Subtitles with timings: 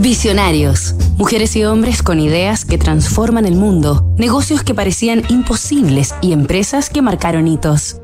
[0.00, 0.94] Visionarios.
[1.18, 6.88] Mujeres y hombres con ideas que transforman el mundo, negocios que parecían imposibles y empresas
[6.88, 8.00] que marcaron hitos.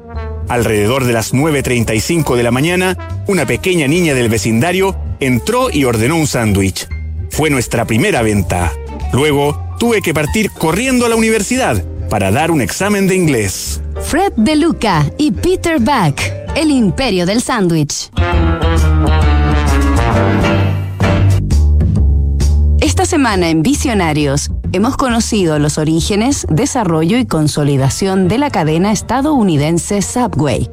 [0.48, 6.16] Alrededor de las 9.35 de la mañana, una pequeña niña del vecindario entró y ordenó
[6.16, 6.86] un sándwich.
[7.30, 8.72] Fue nuestra primera venta.
[9.12, 13.80] Luego, tuve que partir corriendo a la universidad para dar un examen de inglés.
[14.02, 16.20] Fred De Luca y Peter Buck,
[16.54, 18.10] el imperio del sándwich.
[23.16, 30.68] Semana en Visionarios hemos conocido los orígenes, desarrollo y consolidación de la cadena estadounidense Subway.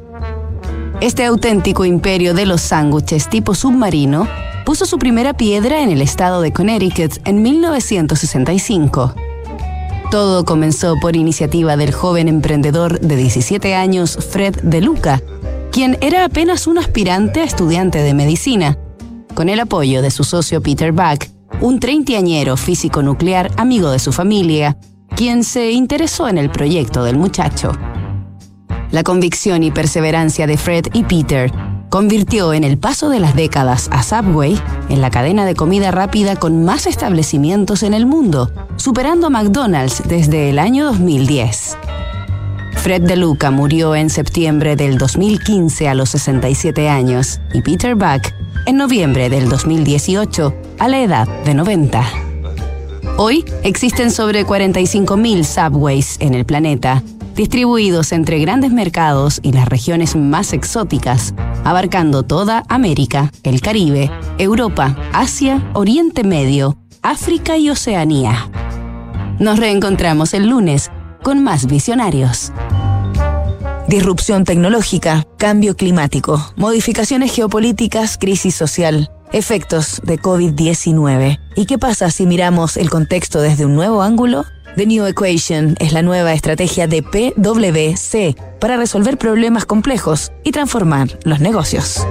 [1.00, 4.28] Este auténtico imperio de los sándwiches tipo submarino
[4.66, 9.14] puso su primera piedra en el estado de Connecticut en 1965.
[10.10, 15.22] Todo comenzó por iniciativa del joven emprendedor de 17 años Fred De Luca,
[15.72, 18.76] quien era apenas un aspirante a estudiante de medicina.
[19.32, 24.12] Con el apoyo de su socio Peter Buck, un treintañero físico nuclear amigo de su
[24.12, 24.76] familia,
[25.16, 27.72] quien se interesó en el proyecto del muchacho.
[28.90, 31.52] La convicción y perseverancia de Fred y Peter
[31.88, 36.36] convirtió en el paso de las décadas a Subway en la cadena de comida rápida
[36.36, 41.76] con más establecimientos en el mundo, superando a McDonald's desde el año 2010.
[42.84, 48.34] Fred De Luca murió en septiembre del 2015 a los 67 años y Peter Buck
[48.66, 52.04] en noviembre del 2018 a la edad de 90.
[53.16, 57.02] Hoy existen sobre 45.000 subways en el planeta,
[57.34, 61.32] distribuidos entre grandes mercados y las regiones más exóticas,
[61.64, 68.50] abarcando toda América, el Caribe, Europa, Asia, Oriente Medio, África y Oceanía.
[69.38, 70.90] Nos reencontramos el lunes
[71.22, 72.52] con más visionarios.
[73.94, 81.38] Disrupción tecnológica, cambio climático, modificaciones geopolíticas, crisis social, efectos de COVID-19.
[81.54, 84.46] ¿Y qué pasa si miramos el contexto desde un nuevo ángulo?
[84.74, 91.16] The New Equation es la nueva estrategia de PwC para resolver problemas complejos y transformar
[91.22, 92.04] los negocios.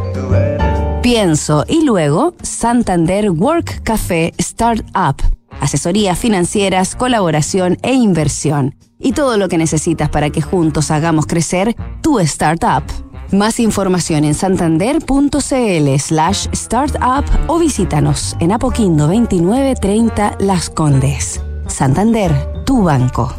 [1.02, 5.22] Pienso y luego Santander Work Café Startup.
[5.64, 8.76] Asesorías financieras, colaboración e inversión.
[9.00, 12.84] Y todo lo que necesitas para que juntos hagamos crecer tu startup.
[13.32, 21.42] Más información en santander.cl slash startup o visítanos en Apoquindo 2930 Las Condes.
[21.68, 22.32] Santander,
[22.66, 23.34] tu banco.